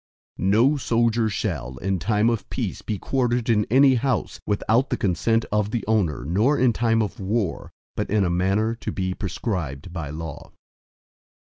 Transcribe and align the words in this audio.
III 0.39 0.45
No 0.47 0.77
soldier 0.77 1.29
shall, 1.29 1.77
in 1.77 1.99
time 1.99 2.31
of 2.31 2.49
peace 2.49 2.81
be 2.81 2.97
quartered 2.97 3.51
in 3.51 3.67
any 3.69 3.93
house, 3.93 4.39
without 4.47 4.89
the 4.89 4.97
consent 4.97 5.45
of 5.51 5.69
the 5.69 5.85
owner, 5.87 6.25
nor 6.25 6.57
in 6.57 6.73
time 6.73 7.03
of 7.03 7.19
war, 7.19 7.71
but 7.95 8.09
in 8.09 8.23
a 8.25 8.29
manner 8.31 8.73
to 8.73 8.91
be 8.91 9.13
prescribed 9.13 9.93
by 9.93 10.09
law. 10.09 10.53